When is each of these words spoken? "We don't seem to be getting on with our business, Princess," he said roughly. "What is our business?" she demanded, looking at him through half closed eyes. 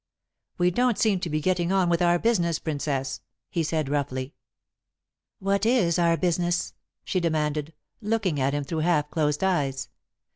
"We 0.57 0.71
don't 0.71 0.97
seem 0.97 1.19
to 1.19 1.29
be 1.29 1.39
getting 1.41 1.71
on 1.71 1.87
with 1.87 2.01
our 2.01 2.17
business, 2.17 2.57
Princess," 2.57 3.21
he 3.51 3.61
said 3.61 3.87
roughly. 3.87 4.33
"What 5.37 5.63
is 5.63 5.99
our 5.99 6.17
business?" 6.17 6.73
she 7.03 7.19
demanded, 7.19 7.71
looking 8.01 8.39
at 8.39 8.55
him 8.55 8.63
through 8.63 8.79
half 8.79 9.11
closed 9.11 9.43
eyes. 9.43 9.89